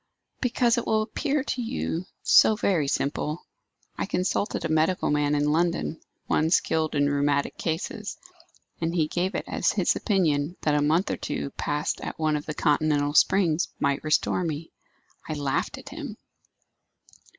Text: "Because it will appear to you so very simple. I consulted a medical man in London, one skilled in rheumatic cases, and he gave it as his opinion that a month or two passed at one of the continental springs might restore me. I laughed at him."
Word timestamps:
"Because 0.39 0.79
it 0.79 0.87
will 0.87 1.03
appear 1.03 1.43
to 1.43 1.61
you 1.61 2.07
so 2.23 2.55
very 2.55 2.87
simple. 2.87 3.45
I 3.99 4.07
consulted 4.07 4.65
a 4.65 4.67
medical 4.67 5.11
man 5.11 5.35
in 5.35 5.51
London, 5.51 6.01
one 6.25 6.49
skilled 6.49 6.95
in 6.95 7.07
rheumatic 7.07 7.55
cases, 7.59 8.17
and 8.79 8.95
he 8.95 9.07
gave 9.07 9.35
it 9.35 9.45
as 9.47 9.73
his 9.73 9.95
opinion 9.95 10.57
that 10.61 10.73
a 10.73 10.81
month 10.81 11.11
or 11.11 11.17
two 11.17 11.51
passed 11.51 12.01
at 12.01 12.17
one 12.17 12.35
of 12.35 12.47
the 12.47 12.55
continental 12.55 13.13
springs 13.13 13.67
might 13.79 14.03
restore 14.03 14.43
me. 14.43 14.71
I 15.29 15.33
laughed 15.35 15.77
at 15.77 15.89
him." 15.89 16.17